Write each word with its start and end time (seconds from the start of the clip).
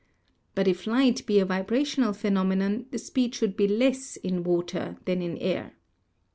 But 0.55 0.67
if 0.67 0.87
light 0.87 1.23
be 1.27 1.37
a 1.39 1.45
vibrational 1.45 2.11
phenomenon 2.11 2.87
the 2.89 2.97
speed 2.97 3.35
should 3.35 3.55
be 3.55 3.67
less 3.67 4.15
in 4.15 4.43
water 4.43 4.97
than 5.05 5.21
in 5.21 5.37
air. 5.37 5.73